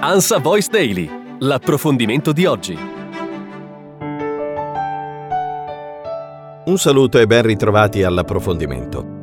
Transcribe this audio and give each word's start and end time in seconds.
Ansa 0.00 0.38
Voice 0.38 0.68
Daily, 0.70 1.10
l'approfondimento 1.40 2.30
di 2.30 2.46
oggi. 2.46 2.78
Un 6.66 6.78
saluto 6.78 7.18
e 7.18 7.26
ben 7.26 7.42
ritrovati 7.42 8.04
all'approfondimento. 8.04 9.16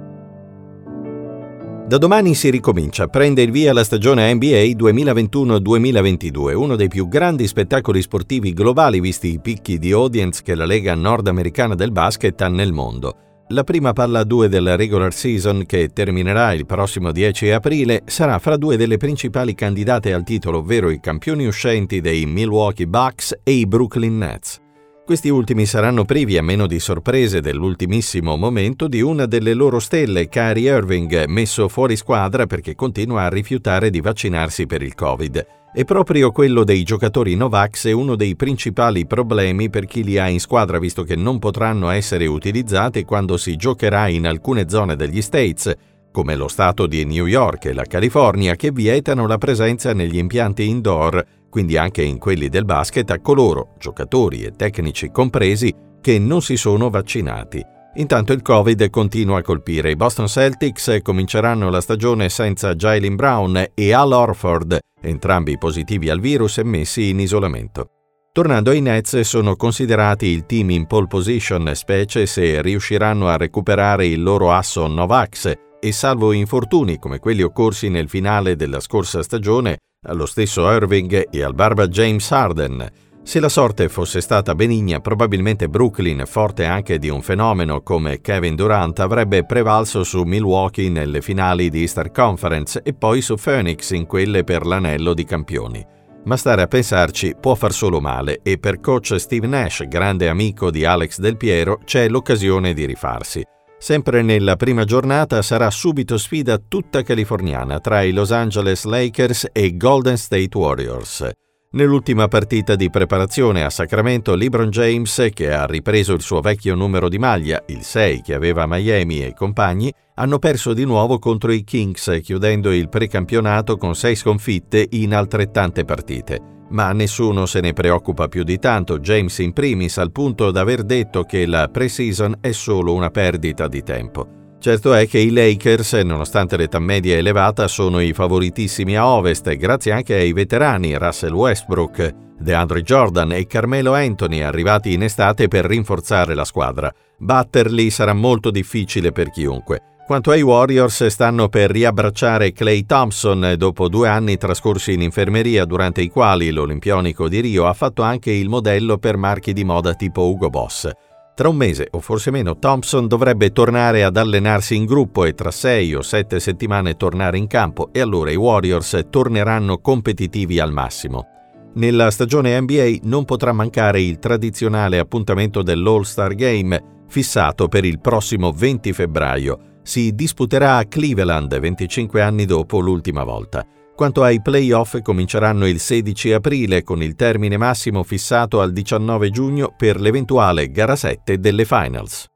Da 1.87 1.97
domani 1.97 2.35
si 2.35 2.49
ricomincia, 2.49 3.07
prende 3.07 3.41
il 3.41 3.51
via 3.51 3.71
la 3.71 3.85
stagione 3.85 4.33
NBA 4.33 4.75
2021-2022, 4.75 6.53
uno 6.55 6.75
dei 6.75 6.89
più 6.89 7.07
grandi 7.07 7.47
spettacoli 7.47 8.01
sportivi 8.01 8.51
globali 8.51 8.99
visti 8.99 9.31
i 9.31 9.39
picchi 9.39 9.77
di 9.79 9.93
audience 9.93 10.41
che 10.43 10.55
la 10.55 10.65
Lega 10.65 10.93
nordamericana 10.93 11.75
del 11.75 11.93
basket 11.93 12.41
ha 12.41 12.49
nel 12.49 12.73
mondo. 12.73 13.15
La 13.49 13.63
prima 13.63 13.93
palla 13.93 14.21
a 14.21 14.23
due 14.23 14.49
della 14.49 14.75
regular 14.75 15.13
season, 15.13 15.65
che 15.67 15.89
terminerà 15.93 16.51
il 16.53 16.65
prossimo 16.65 17.11
10 17.11 17.51
aprile, 17.51 18.01
sarà 18.05 18.39
fra 18.39 18.57
due 18.57 18.75
delle 18.75 18.97
principali 18.97 19.53
candidate 19.53 20.13
al 20.13 20.23
titolo, 20.23 20.57
ovvero 20.57 20.89
i 20.89 20.99
campioni 20.99 21.45
uscenti 21.45 22.01
dei 22.01 22.25
Milwaukee 22.25 22.87
Bucks 22.87 23.37
e 23.43 23.51
i 23.51 23.67
Brooklyn 23.67 24.17
Nets. 24.17 24.63
Questi 25.05 25.29
ultimi 25.29 25.67
saranno 25.67 26.03
privi, 26.03 26.35
a 26.35 26.41
meno 26.41 26.65
di 26.65 26.79
sorprese 26.79 27.39
dell'ultimissimo 27.39 28.35
momento, 28.37 28.87
di 28.87 29.01
una 29.01 29.27
delle 29.27 29.53
loro 29.53 29.77
stelle, 29.77 30.27
Kyrie 30.27 30.75
Irving, 30.75 31.25
messo 31.25 31.67
fuori 31.67 31.95
squadra 31.95 32.47
perché 32.47 32.73
continua 32.73 33.21
a 33.21 33.29
rifiutare 33.29 33.91
di 33.91 34.01
vaccinarsi 34.01 34.65
per 34.65 34.81
il 34.81 34.95
Covid. 34.95 35.45
E 35.75 35.85
proprio 35.85 36.31
quello 36.31 36.63
dei 36.63 36.81
giocatori 36.81 37.35
Novax 37.35 37.85
è 37.85 37.91
uno 37.91 38.15
dei 38.15 38.35
principali 38.35 39.05
problemi 39.05 39.69
per 39.69 39.85
chi 39.85 40.03
li 40.03 40.17
ha 40.17 40.27
in 40.27 40.39
squadra, 40.39 40.79
visto 40.79 41.03
che 41.03 41.15
non 41.15 41.37
potranno 41.37 41.91
essere 41.91 42.25
utilizzati 42.25 43.03
quando 43.03 43.37
si 43.37 43.55
giocherà 43.57 44.07
in 44.07 44.25
alcune 44.25 44.67
zone 44.67 44.95
degli 44.95 45.21
States, 45.21 45.71
come 46.15 46.37
lo 46.37 46.47
stato 46.47 46.87
di 46.87 47.03
New 47.03 47.25
York 47.25 47.65
e 47.65 47.73
la 47.73 47.83
California, 47.83 48.55
che 48.55 48.71
vietano 48.71 49.27
la 49.27 49.37
presenza 49.37 49.91
negli 49.91 50.15
impianti 50.15 50.65
indoor, 50.65 51.21
quindi 51.49 51.75
anche 51.75 52.03
in 52.03 52.19
quelli 52.19 52.47
del 52.47 52.63
basket, 52.63 53.11
a 53.11 53.19
coloro, 53.19 53.73
giocatori 53.77 54.43
e 54.43 54.51
tecnici 54.51 55.11
compresi, 55.11 55.75
che 55.99 56.17
non 56.17 56.41
si 56.41 56.55
sono 56.55 56.89
vaccinati. 56.89 57.61
Intanto 57.95 58.31
il 58.31 58.41
Covid 58.41 58.89
continua 58.89 59.39
a 59.39 59.41
colpire. 59.41 59.91
I 59.91 59.97
Boston 59.97 60.27
Celtics 60.27 60.99
cominceranno 61.01 61.69
la 61.69 61.81
stagione 61.81 62.29
senza 62.29 62.75
Jalen 62.75 63.15
Brown 63.15 63.65
e 63.73 63.91
Al 63.91 64.13
Orford, 64.13 64.79
entrambi 65.01 65.57
positivi 65.57 66.09
al 66.09 66.21
virus 66.21 66.59
e 66.59 66.63
messi 66.63 67.09
in 67.09 67.19
isolamento. 67.19 67.89
Tornando 68.31 68.69
ai 68.69 68.79
Nets, 68.79 69.19
sono 69.19 69.57
considerati 69.57 70.27
il 70.27 70.45
team 70.45 70.69
in 70.69 70.87
pole 70.87 71.07
position, 71.07 71.71
specie 71.73 72.25
se 72.25 72.61
riusciranno 72.61 73.27
a 73.27 73.35
recuperare 73.35 74.07
il 74.07 74.23
loro 74.23 74.53
asso 74.53 74.87
Novax 74.87 75.63
e 75.79 75.91
salvo 75.91 76.31
infortuni 76.31 76.97
come 76.99 77.19
quelli 77.19 77.41
occorsi 77.41 77.89
nel 77.89 78.09
finale 78.09 78.55
della 78.55 78.79
scorsa 78.79 79.21
stagione 79.23 79.77
allo 80.07 80.25
stesso 80.25 80.69
Irving 80.71 81.27
e 81.31 81.43
al 81.43 81.55
barba 81.55 81.87
James 81.87 82.31
Harden, 82.31 82.89
se 83.25 83.39
la 83.39 83.49
sorte 83.49 83.89
fosse 83.89 84.21
stata 84.21 84.53
benigna, 84.53 84.99
probabilmente 84.99 85.67
Brooklyn, 85.67 86.25
forte 86.27 86.65
anche 86.65 86.99
di 86.99 87.09
un 87.09 87.23
fenomeno 87.23 87.81
come 87.81 88.21
Kevin 88.21 88.55
Durant, 88.55 88.99
avrebbe 88.99 89.43
prevalso 89.45 90.03
su 90.03 90.21
Milwaukee 90.21 90.89
nelle 90.89 91.23
finali 91.23 91.71
di 91.71 91.81
Easter 91.81 92.11
Conference 92.11 92.83
e 92.83 92.93
poi 92.93 93.21
su 93.21 93.33
Phoenix 93.33 93.89
in 93.93 94.05
quelle 94.05 94.43
per 94.43 94.67
l'anello 94.67 95.15
di 95.15 95.23
campioni. 95.23 95.83
Ma 96.25 96.37
stare 96.37 96.61
a 96.61 96.67
pensarci 96.67 97.33
può 97.41 97.55
far 97.55 97.73
solo 97.73 97.99
male 97.99 98.41
e 98.43 98.59
per 98.59 98.79
coach 98.79 99.15
Steve 99.17 99.47
Nash, 99.47 99.87
grande 99.87 100.29
amico 100.29 100.69
di 100.69 100.85
Alex 100.85 101.17
Del 101.17 101.35
Piero, 101.35 101.79
c'è 101.83 102.07
l'occasione 102.07 102.75
di 102.75 102.85
rifarsi. 102.85 103.43
Sempre 103.77 104.21
nella 104.21 104.55
prima 104.55 104.83
giornata 104.83 105.41
sarà 105.41 105.69
subito 105.69 106.17
sfida 106.17 106.57
tutta 106.57 107.03
californiana 107.03 107.79
tra 107.79 108.01
i 108.01 108.11
Los 108.11 108.31
Angeles 108.31 108.83
Lakers 108.85 109.47
e 109.51 109.77
Golden 109.77 110.17
State 110.17 110.57
Warriors. 110.57 111.29
Nell'ultima 111.75 112.29
partita 112.29 112.77
di 112.77 112.89
preparazione 112.89 113.65
a 113.65 113.69
Sacramento, 113.69 114.33
LeBron 114.33 114.69
James, 114.69 115.27
che 115.33 115.51
ha 115.51 115.65
ripreso 115.65 116.13
il 116.13 116.21
suo 116.21 116.39
vecchio 116.39 116.73
numero 116.73 117.09
di 117.09 117.17
maglia, 117.17 117.61
il 117.67 117.81
6 117.81 118.21
che 118.21 118.33
aveva 118.33 118.65
Miami 118.65 119.21
e 119.21 119.27
i 119.27 119.33
compagni, 119.33 119.91
hanno 120.13 120.39
perso 120.39 120.71
di 120.71 120.85
nuovo 120.85 121.19
contro 121.19 121.51
i 121.51 121.65
Kings, 121.65 122.19
chiudendo 122.23 122.71
il 122.71 122.87
precampionato 122.87 123.75
con 123.75 123.93
sei 123.93 124.15
sconfitte 124.15 124.87
in 124.91 125.13
altrettante 125.13 125.83
partite. 125.83 126.39
Ma 126.69 126.93
nessuno 126.93 127.45
se 127.45 127.59
ne 127.59 127.73
preoccupa 127.73 128.29
più 128.29 128.43
di 128.43 128.57
tanto, 128.57 128.99
James 128.99 129.37
in 129.39 129.51
primis, 129.51 129.97
al 129.97 130.13
punto 130.13 130.51
da 130.51 130.61
aver 130.61 130.83
detto 130.83 131.23
che 131.23 131.45
la 131.45 131.67
pre-season 131.67 132.37
è 132.39 132.53
solo 132.53 132.93
una 132.93 133.09
perdita 133.09 133.67
di 133.67 133.83
tempo. 133.83 134.44
Certo 134.65 134.95
è 134.95 135.07
che 135.07 135.19
i 135.19 135.29
Lakers, 135.29 135.93
nonostante 135.93 136.57
l'età 136.57 136.79
media 136.79 137.15
elevata, 137.15 137.67
sono 137.67 137.99
i 137.99 138.13
favoritissimi 138.13 138.97
a 138.97 139.05
ovest, 139.05 139.55
grazie 139.57 139.91
anche 139.91 140.15
ai 140.15 140.33
veterani 140.33 140.97
Russell 140.97 141.33
Westbrook, 141.33 142.11
DeAndre 142.39 142.81
Jordan 142.81 143.33
e 143.33 143.45
Carmelo 143.45 143.93
Anthony 143.93 144.41
arrivati 144.41 144.93
in 144.93 145.03
estate 145.03 145.47
per 145.47 145.65
rinforzare 145.65 146.33
la 146.33 146.45
squadra. 146.45 146.91
Batterli 147.15 147.91
sarà 147.91 148.13
molto 148.13 148.49
difficile 148.49 149.11
per 149.11 149.29
chiunque. 149.29 149.81
Quanto 150.07 150.31
ai 150.31 150.41
Warriors, 150.41 151.05
stanno 151.05 151.47
per 151.47 151.69
riabbracciare 151.69 152.51
Clay 152.51 152.87
Thompson 152.87 153.53
dopo 153.59 153.87
due 153.87 154.07
anni 154.07 154.35
trascorsi 154.35 154.93
in 154.93 155.03
infermeria, 155.03 155.65
durante 155.65 156.01
i 156.01 156.09
quali 156.09 156.49
l'Olimpionico 156.49 157.29
di 157.29 157.39
Rio 157.39 157.67
ha 157.67 157.73
fatto 157.73 158.01
anche 158.01 158.31
il 158.31 158.49
modello 158.49 158.97
per 158.97 159.15
marchi 159.15 159.53
di 159.53 159.63
moda 159.63 159.93
tipo 159.93 160.23
Ugo 160.23 160.49
Boss. 160.49 160.89
Tra 161.35 161.49
un 161.49 161.57
mese 161.57 161.89
o 161.91 161.99
forse 161.99 162.31
meno 162.31 162.57
Thompson 162.57 163.07
dovrebbe 163.07 163.51
tornare 163.51 164.05
ad 164.05 164.15
allenarsi 164.15 164.73
in 164.77 164.85
gruppo 164.85 165.25
e 165.25 165.33
tra 165.33 165.51
sei 165.51 165.93
o 165.93 166.01
sette 166.01 166.39
settimane 166.39 166.95
tornare 166.95 167.37
in 167.37 167.47
campo 167.47 167.89
e 167.91 167.99
allora 167.99 168.31
i 168.31 168.37
Warriors 168.37 169.07
torneranno 169.09 169.79
competitivi 169.79 170.61
al 170.61 170.71
massimo. 170.71 171.27
Nella 171.73 172.09
stagione 172.09 172.57
NBA 172.57 172.99
non 173.03 173.25
potrà 173.25 173.51
mancare 173.51 174.01
il 174.01 174.17
tradizionale 174.17 174.97
appuntamento 174.97 175.61
dell'All-Star 175.61 176.35
Game 176.35 177.03
fissato 177.09 177.67
per 177.67 177.83
il 177.83 177.99
prossimo 177.99 178.53
20 178.53 178.93
febbraio. 178.93 179.59
Si 179.83 180.15
disputerà 180.15 180.77
a 180.77 180.85
Cleveland 180.85 181.59
25 181.59 182.21
anni 182.21 182.45
dopo 182.45 182.79
l'ultima 182.79 183.25
volta. 183.25 183.67
Quanto 183.95 184.23
ai 184.23 184.41
playoff 184.41 185.01
cominceranno 185.01 185.65
il 185.65 185.79
16 185.79 186.33
aprile 186.33 186.83
con 186.83 187.01
il 187.01 187.15
termine 187.15 187.55
massimo 187.55 188.03
fissato 188.03 188.59
al 188.59 188.73
19 188.73 189.29
giugno 189.29 189.73
per 189.75 190.01
l'eventuale 190.01 190.69
gara 190.69 190.97
7 190.97 191.39
delle 191.39 191.63
finals. 191.63 192.27